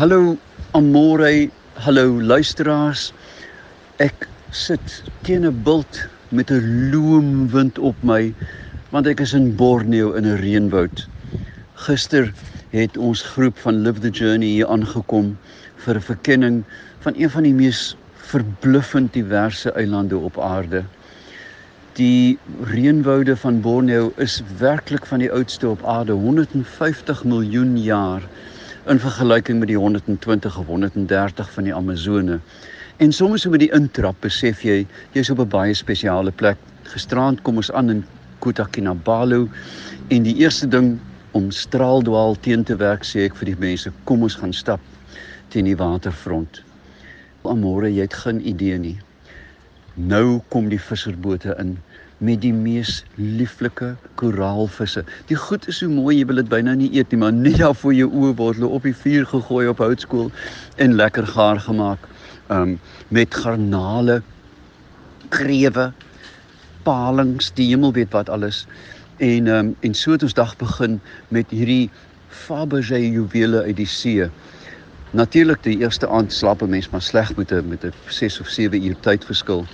Hallo 0.00 0.38
Amore, 0.72 1.50
hallo 1.84 2.04
luisteraars. 2.28 3.00
Ek 4.00 4.22
sit 4.50 4.94
teen 5.26 5.44
'n 5.44 5.58
bult 5.66 5.98
met 6.30 6.50
'n 6.50 6.88
loomwind 6.90 7.78
op 7.78 7.96
my 8.10 8.32
want 8.92 9.10
ek 9.12 9.20
is 9.20 9.34
in 9.34 9.50
Borneo 9.56 10.14
in 10.16 10.24
'n 10.24 10.40
reënwoud. 10.40 11.04
Gister 11.74 12.32
het 12.70 12.96
ons 12.96 13.22
groep 13.34 13.58
van 13.58 13.82
Live 13.82 14.00
the 14.00 14.08
Journey 14.08 14.48
hier 14.48 14.72
aangekom 14.72 15.36
vir 15.84 15.96
'n 15.96 16.08
verkenning 16.08 16.64
van 17.00 17.12
een 17.16 17.30
van 17.30 17.42
die 17.42 17.54
mees 17.54 17.94
verbluffend 18.32 19.12
diverse 19.12 19.70
eilande 19.72 20.16
op 20.16 20.38
aarde. 20.38 20.84
Die 21.92 22.38
reënwoude 22.72 23.36
van 23.36 23.60
Borneo 23.60 24.12
is 24.16 24.42
werklik 24.58 25.06
van 25.06 25.18
die 25.18 25.32
oudste 25.32 25.68
op 25.68 25.84
aarde, 25.84 26.12
150 26.12 27.24
miljoen 27.24 27.76
jaar 27.76 28.22
in 28.88 29.00
vergelyking 29.00 29.58
met 29.58 29.68
die 29.68 29.76
120 29.76 30.58
of 30.58 30.66
130 30.66 31.52
van 31.52 31.64
die 31.64 31.74
Amazone. 31.74 32.40
En 32.96 33.12
soms 33.12 33.46
met 33.46 33.60
die 33.60 33.72
intrap 33.76 34.16
besef 34.24 34.62
jy 34.64 34.86
jy's 35.12 35.30
op 35.30 35.40
'n 35.40 35.48
baie 35.48 35.74
spesiale 35.74 36.30
plek. 36.30 36.56
Gisterand 36.82 37.42
kom 37.42 37.56
ons 37.56 37.72
aan 37.72 37.90
in 37.90 38.04
Kota 38.38 38.64
Kinabalu 38.70 39.48
en 40.08 40.22
die 40.22 40.36
eerste 40.36 40.68
ding 40.68 40.98
om 41.30 41.50
straaldwaal 41.50 42.36
teen 42.40 42.64
te 42.64 42.76
werk 42.76 43.04
sê 43.04 43.24
ek 43.24 43.36
vir 43.36 43.46
die 43.52 43.60
mense 43.60 43.92
kom 44.04 44.22
ons 44.22 44.34
gaan 44.34 44.52
stap 44.52 44.80
teen 45.48 45.64
die 45.64 45.76
waterfront. 45.76 46.62
Amore, 47.42 47.92
jy 47.92 48.00
het 48.00 48.14
geen 48.14 48.40
idee 48.46 48.78
nie. 48.78 48.98
Nou 49.94 50.40
kom 50.48 50.68
die 50.68 50.80
visserbote 50.80 51.56
in 51.58 51.78
met 52.20 52.40
die 52.42 52.52
mees 52.52 53.00
lieflike 53.16 53.94
koraalvisse. 54.20 55.04
Die 55.30 55.38
goed 55.40 55.66
is 55.72 55.78
so 55.80 55.88
mooi, 55.88 56.18
jy 56.18 56.26
wil 56.28 56.40
dit 56.42 56.50
byna 56.52 56.74
nie 56.76 56.90
eet 56.98 57.12
nie, 57.14 57.20
maar 57.22 57.32
net 57.32 57.60
daar 57.62 57.76
voor 57.76 57.94
jou 57.96 58.10
oë 58.10 58.34
word 58.36 58.60
hulle 58.60 58.68
op 58.76 58.84
die 58.88 58.96
vuur 58.96 59.24
gegooi 59.30 59.64
op 59.70 59.80
houtskool 59.80 60.28
en 60.76 60.98
lekker 61.00 61.26
gaar 61.32 61.60
gemaak. 61.64 62.04
Um 62.52 62.76
met 63.08 63.34
garnale, 63.34 64.20
krewe, 65.32 65.90
palings, 66.84 67.50
die 67.56 67.70
hemel 67.72 67.94
weet 67.96 68.12
wat 68.12 68.28
alles. 68.28 68.66
En 69.18 69.48
um 69.48 69.74
en 69.80 69.96
so 69.96 70.12
het 70.12 70.22
ons 70.26 70.36
dag 70.36 70.56
begin 70.60 71.00
met 71.28 71.50
hierdie 71.50 71.90
Fabergé 72.30 73.00
juwele 73.00 73.64
uit 73.66 73.76
die 73.80 73.88
see. 73.88 74.28
Natuurlik 75.16 75.64
die 75.64 75.80
eerste 75.80 76.08
aand 76.08 76.32
slaap 76.32 76.62
'n 76.62 76.70
mens 76.70 76.90
maar 76.90 77.02
sleg 77.02 77.32
met 77.36 77.52
'n 77.52 77.68
met 77.68 77.84
'n 77.84 77.92
6 78.08 78.40
of 78.40 78.48
7 78.48 78.84
uur 78.84 78.96
tydverskil. 79.00 79.64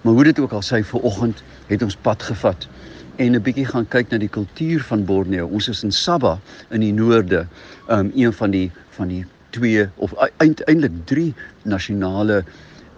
Maar 0.00 0.12
hoe 0.12 0.24
dit 0.24 0.38
ook 0.38 0.52
al 0.52 0.62
sê 0.64 0.80
vir 0.84 1.00
oggend 1.00 1.42
het 1.66 1.82
ons 1.82 1.96
pad 1.96 2.22
gevat 2.22 2.68
en 3.16 3.34
'n 3.36 3.42
bietjie 3.42 3.66
gaan 3.66 3.88
kyk 3.88 4.10
na 4.10 4.18
die 4.18 4.32
kultuur 4.32 4.80
van 4.82 5.04
Borneo. 5.04 5.46
Ons 5.46 5.68
is 5.68 5.82
in 5.82 5.92
Sabah 5.92 6.38
in 6.70 6.80
die 6.80 6.92
noorde, 6.92 7.46
um 7.88 8.12
een 8.14 8.32
van 8.32 8.50
die 8.50 8.70
van 8.90 9.08
die 9.08 9.24
twee 9.50 9.88
of 9.96 10.14
eintlik 10.38 10.92
drie 11.04 11.34
nasionale 11.62 12.44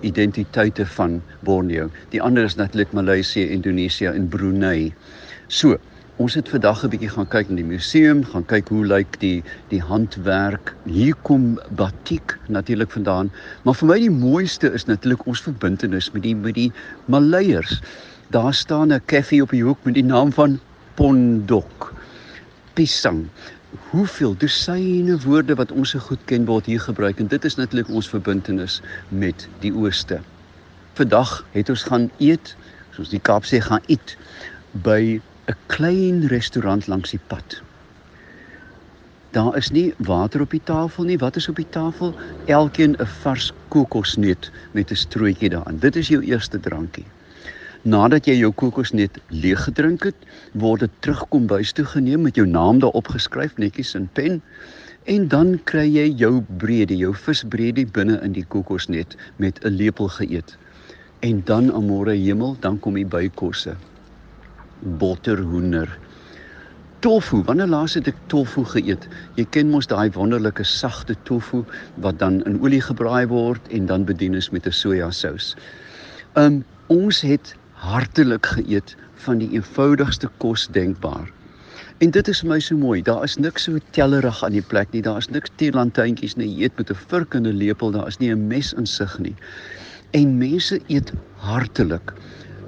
identiteite 0.00 0.86
van 0.86 1.22
Borneo. 1.40 1.90
Die 2.08 2.22
ander 2.22 2.44
is 2.44 2.54
natuurlik 2.54 2.92
Maleisië, 2.92 3.48
Indonesië 3.48 4.06
en 4.06 4.28
Brunei. 4.28 4.94
So, 5.46 5.78
Ons 6.16 6.34
het 6.34 6.48
vandag 6.48 6.84
'n 6.84 6.88
bietjie 6.88 7.10
gaan 7.12 7.28
kyk 7.28 7.48
in 7.52 7.58
die 7.60 7.70
museum, 7.76 8.24
gaan 8.24 8.44
kyk 8.48 8.68
hoe 8.72 8.86
lyk 8.86 9.18
die 9.20 9.44
die 9.68 9.80
handwerk. 9.80 10.72
Hier 10.84 11.14
kom 11.28 11.60
batik 11.76 12.38
natuurlik 12.48 12.90
vandaan, 12.90 13.30
maar 13.64 13.74
vir 13.74 13.88
my 13.88 13.98
die 14.00 14.10
mooiste 14.10 14.72
is 14.72 14.86
natuurlik 14.86 15.26
ons 15.26 15.42
verbintenis 15.44 16.10
met 16.12 16.22
die 16.22 16.34
met 16.36 16.54
die 16.54 16.72
Maleiers. 17.04 17.82
Daar 18.30 18.54
staan 18.54 18.92
'n 18.92 19.02
koffie 19.06 19.42
op 19.42 19.50
die 19.50 19.62
hoek 19.62 19.84
met 19.84 19.94
die 19.94 20.04
naam 20.04 20.32
van 20.32 20.60
Pondok. 20.94 21.92
Pisang. 22.72 23.28
Hoeveel 23.90 24.36
dosyne 24.36 25.18
woorde 25.20 25.54
wat 25.54 25.72
ons 25.72 25.90
so 25.90 25.98
goed 25.98 26.24
ken 26.24 26.44
word 26.44 26.66
hier 26.66 26.80
gebruik 26.80 27.20
en 27.20 27.26
dit 27.26 27.44
is 27.44 27.54
natuurlik 27.54 27.88
ons 27.88 28.08
verbintenis 28.08 28.80
met 29.08 29.48
die 29.60 29.74
ooste. 29.74 30.20
Vandag 30.94 31.44
het 31.52 31.68
ons 31.68 31.82
gaan 31.82 32.10
eet, 32.18 32.56
soos 32.90 33.08
die 33.08 33.20
Kaap 33.20 33.44
sê, 33.44 33.60
gaan 33.60 33.82
eet 33.86 34.16
by 34.72 35.20
'n 35.46 35.54
klein 35.66 36.26
restaurant 36.26 36.86
langs 36.86 37.10
die 37.10 37.20
pad. 37.26 37.62
Daar 39.30 39.56
is 39.56 39.68
nie 39.70 39.94
water 39.98 40.40
op 40.40 40.50
die 40.50 40.62
tafel 40.64 41.04
nie. 41.04 41.18
Wat 41.18 41.36
is 41.36 41.48
op 41.48 41.60
die 41.60 41.68
tafel? 41.70 42.14
Elkeen 42.46 42.96
'n 42.98 43.06
vars 43.22 43.52
kokosneut 43.68 44.50
met 44.72 44.90
'n 44.90 44.94
strootjie 45.04 45.50
daarin. 45.50 45.78
Dit 45.78 45.96
is 45.96 46.08
jou 46.08 46.22
eerste 46.22 46.60
drankie. 46.60 47.04
Nadat 47.82 48.26
jy 48.26 48.34
jou 48.34 48.52
kokosneut 48.52 49.18
leeg 49.28 49.64
gedrink 49.64 50.02
het, 50.02 50.14
word 50.52 50.80
dit 50.80 50.90
terugkom 50.98 51.46
bys 51.46 51.72
toe 51.72 51.84
geneem 51.84 52.22
met 52.22 52.34
jou 52.34 52.46
naam 52.46 52.78
daarop 52.78 53.08
geskryf 53.08 53.56
netjies 53.56 53.94
in 53.94 54.08
pen. 54.12 54.42
En 55.04 55.28
dan 55.28 55.60
kry 55.64 55.86
jy 55.86 56.14
jou 56.16 56.42
brede, 56.56 56.96
jou 56.96 57.14
visbrede 57.14 57.86
binne 57.86 58.20
in 58.22 58.32
die 58.32 58.46
kokosneut 58.48 59.16
met 59.36 59.64
'n 59.64 59.68
lepel 59.68 60.08
geëet. 60.08 60.56
En 61.20 61.42
dan 61.44 61.72
amore 61.72 62.14
hemel, 62.14 62.56
dan 62.60 62.80
kom 62.80 62.94
die 62.94 63.06
bykosse 63.06 63.76
botterhoender. 64.80 65.98
Tofu, 67.00 67.42
wanneer 67.44 67.68
laas 67.68 67.94
het 67.94 68.08
ek 68.08 68.16
tofu 68.32 68.64
geëet? 68.64 69.04
Jy 69.36 69.44
ken 69.54 69.70
mos 69.70 69.86
daai 69.86 70.10
wonderlike 70.16 70.64
sagte 70.64 71.14
tofu 71.28 71.62
wat 72.02 72.18
dan 72.18 72.40
in 72.48 72.60
olie 72.64 72.80
gebraai 72.80 73.26
word 73.30 73.68
en 73.68 73.86
dan 73.86 74.04
bedien 74.08 74.34
is 74.34 74.50
met 74.50 74.66
'n 74.66 74.72
sojasous. 74.72 75.54
Um 76.34 76.64
ons 76.88 77.20
het 77.20 77.54
hartelik 77.72 78.46
geëet 78.46 78.96
van 79.14 79.38
die 79.38 79.50
eenvoudigste 79.52 80.28
kos 80.38 80.68
denkbaar. 80.72 81.30
En 81.98 82.10
dit 82.10 82.28
is 82.28 82.40
vir 82.40 82.48
my 82.48 82.58
so 82.60 82.76
mooi. 82.76 83.02
Daar 83.02 83.24
is 83.24 83.36
niks 83.36 83.62
so 83.68 83.78
tellerig 83.96 84.44
aan 84.44 84.52
die 84.52 84.62
plek 84.62 84.90
nie. 84.92 85.02
Daar 85.02 85.18
is 85.18 85.28
niks 85.28 85.50
teelantuintjies 85.56 86.36
nie. 86.36 86.48
Jy 86.48 86.62
eet 86.64 86.78
met 86.78 86.90
'n 86.90 86.94
vurk 87.08 87.34
en 87.34 87.46
'n 87.46 87.56
lepel. 87.56 87.90
Daar 87.90 88.06
is 88.06 88.18
nie 88.18 88.30
'n 88.30 88.48
mes 88.48 88.72
in 88.72 88.86
sig 88.86 89.18
nie. 89.18 89.34
En 90.10 90.38
mense 90.38 90.80
eet 90.88 91.12
hartelik 91.36 92.12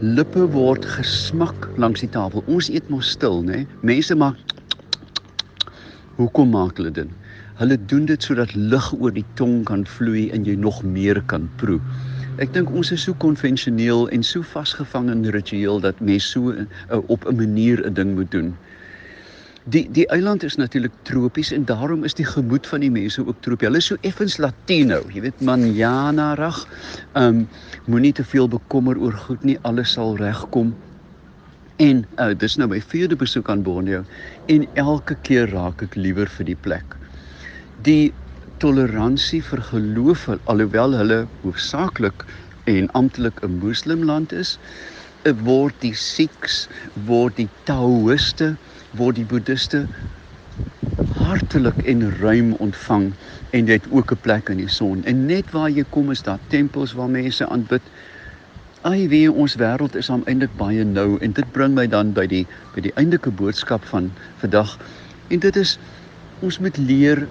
lippe 0.00 0.46
word 0.54 0.84
gesmak 0.84 1.66
langs 1.76 2.00
die 2.00 2.10
tafel. 2.14 2.44
Ons 2.46 2.68
eet 2.70 2.86
mos 2.88 3.10
stil, 3.16 3.42
né? 3.42 3.64
Mense 3.82 4.14
maak 4.14 4.38
Hoekom 6.18 6.50
maak 6.50 6.78
hulle 6.78 6.90
dit? 6.90 7.10
Hulle 7.58 7.76
doen 7.90 8.06
dit 8.06 8.22
sodat 8.22 8.54
lug 8.54 8.86
oor 8.98 9.12
die 9.14 9.26
tong 9.38 9.64
kan 9.66 9.84
vloei 9.86 10.28
en 10.34 10.46
jy 10.46 10.56
nog 10.58 10.80
meer 10.82 11.20
kan 11.30 11.44
proe. 11.62 11.78
Ek 12.42 12.50
dink 12.54 12.70
ons 12.74 12.90
is 12.94 13.04
so 13.06 13.14
konvensioneel 13.22 14.06
en 14.14 14.22
so 14.26 14.46
vasgevang 14.46 15.10
in 15.10 15.22
ritueel 15.34 15.78
dat 15.82 15.98
mense 16.02 16.30
so 16.34 16.54
uh, 16.54 16.98
op 17.06 17.26
'n 17.26 17.38
manier 17.38 17.82
'n 17.86 17.94
ding 17.94 18.14
moet 18.14 18.30
doen. 18.30 18.54
Die 19.68 19.84
die 19.92 20.06
eiland 20.08 20.44
is 20.46 20.54
natuurlik 20.56 20.94
tropies 21.04 21.50
en 21.52 21.64
daarom 21.68 22.04
is 22.08 22.14
die 22.16 22.24
gemoed 22.24 22.66
van 22.66 22.80
die 22.80 22.90
mense 22.90 23.20
ook 23.26 23.40
tropies. 23.44 23.68
Hulle 23.68 23.80
is 23.82 23.88
so 23.90 23.98
effens 24.08 24.38
Latino, 24.40 25.02
jy 25.12 25.20
weet 25.26 25.42
manjana 25.44 26.30
reg. 26.40 26.60
Um 27.20 27.42
moenie 27.84 28.14
te 28.16 28.24
veel 28.24 28.48
bekommer 28.48 28.96
oor 28.96 29.12
goed 29.26 29.44
nie, 29.44 29.58
alles 29.68 29.92
sal 29.98 30.16
regkom. 30.16 30.70
En 31.84 32.00
uh, 32.16 32.30
dis 32.32 32.56
nou 32.56 32.70
my 32.72 32.80
vierde 32.80 33.18
besoek 33.20 33.50
aan 33.52 33.64
Borneo 33.66 34.06
en 34.54 34.64
elke 34.80 35.18
keer 35.28 35.52
raak 35.52 35.84
ek 35.84 35.98
liewer 36.00 36.30
vir 36.38 36.48
die 36.48 36.56
plek. 36.68 36.96
Die 37.84 38.14
toleransie 38.64 39.42
vir 39.50 39.60
geloof 39.68 40.24
alhoewel 40.50 40.96
hulle 40.96 41.20
hoofsaaklik 41.42 42.24
en 42.72 42.88
amptelik 42.98 43.44
'n 43.44 43.60
moslimland 43.60 44.32
is, 44.32 44.56
eh, 45.24 45.36
word 45.44 45.76
die 45.84 45.94
Sikhs, 45.94 46.68
word 47.04 47.36
die 47.36 47.48
Taoïste 47.68 48.56
word 48.96 49.16
die 49.16 49.26
boeddiste 49.28 49.86
hartelik 51.18 51.82
en 51.88 52.04
ruim 52.20 52.52
ontvang 52.62 53.10
en 53.50 53.64
dit 53.64 53.82
ook 53.90 54.12
'n 54.12 54.20
plek 54.22 54.48
in 54.48 54.56
die 54.56 54.68
son. 54.68 55.04
En 55.04 55.26
net 55.26 55.50
waar 55.50 55.70
jy 55.70 55.84
kom 55.90 56.10
is 56.10 56.22
daar 56.22 56.38
tempels 56.48 56.92
waar 56.92 57.10
mense 57.10 57.48
aanbid. 57.48 57.82
Ai 58.82 59.08
wie 59.08 59.32
ons 59.32 59.56
wêreld 59.56 59.96
is 59.96 60.10
aan 60.10 60.24
eintlik 60.26 60.56
baie 60.56 60.84
nou 60.84 61.18
en 61.20 61.32
dit 61.32 61.52
bring 61.52 61.74
my 61.74 61.86
dan 61.86 62.12
by 62.12 62.26
die 62.26 62.46
by 62.74 62.80
die 62.80 62.92
eindelike 62.94 63.30
boodskap 63.30 63.84
van 63.84 64.10
vandag. 64.36 64.78
En 65.28 65.38
dit 65.38 65.56
is 65.56 65.78
ons 66.40 66.58
moet 66.58 66.76
leer 66.76 67.26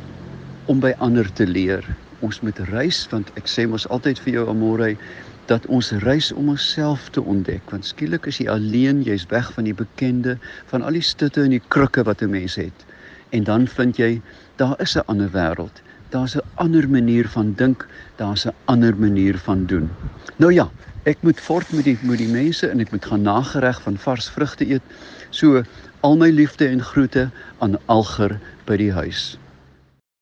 om 0.66 0.80
by 0.80 0.94
ander 0.98 1.34
te 1.34 1.48
leer. 1.48 1.84
Ons 2.20 2.42
moet 2.42 2.60
reis 2.60 3.08
want 3.10 3.32
ek 3.36 3.48
sê 3.48 3.68
mos 3.68 3.88
altyd 3.88 4.20
vir 4.20 4.34
jou 4.34 4.50
amore 4.50 4.98
dat 5.48 5.66
ons 5.66 5.92
reis 6.04 6.32
om 6.32 6.50
onsself 6.50 7.10
te 7.10 7.22
ontdek 7.22 7.72
want 7.72 7.86
skielik 7.86 8.26
is 8.26 8.38
jy 8.38 8.48
alleen 8.52 9.02
jy's 9.04 9.26
weg 9.32 9.54
van 9.54 9.64
die 9.64 9.76
bekende 9.76 10.38
van 10.72 10.82
al 10.82 11.00
die 11.00 11.02
stutte 11.02 11.42
en 11.44 11.56
die 11.56 11.64
krukke 11.68 12.04
wat 12.04 12.22
'n 12.22 12.30
mens 12.30 12.56
het. 12.56 12.86
En 13.30 13.44
dan 13.44 13.68
vind 13.68 13.98
jy 13.98 14.22
daar 14.56 14.76
is 14.82 14.96
'n 14.96 15.08
ander 15.08 15.32
wêreld 15.32 15.82
daar's 16.10 16.36
'n 16.36 16.46
ander 16.56 16.90
manier 16.90 17.28
van 17.28 17.54
dink 17.54 17.88
daar's 18.16 18.46
'n 18.46 18.56
ander 18.66 18.96
manier 18.98 19.38
van 19.38 19.66
doen. 19.66 19.90
Nou 20.36 20.54
ja 20.54 20.70
ek 21.04 21.18
moet 21.22 21.40
voort 21.40 21.72
met 21.72 21.84
die 21.84 21.98
met 22.02 22.18
die 22.18 22.32
mense 22.32 22.68
en 22.68 22.80
ek 22.80 22.92
moet 22.92 23.06
gaan 23.06 23.22
nagereg 23.22 23.82
van 23.82 23.98
vars 23.98 24.30
vrugte 24.30 24.70
eet. 24.70 24.82
So 25.30 25.64
al 26.00 26.18
my 26.18 26.30
liefde 26.30 26.68
en 26.68 26.82
groete 26.82 27.30
aan 27.58 27.78
Alger 27.86 28.40
by 28.66 28.78
die 28.78 28.92
huis 28.92 29.38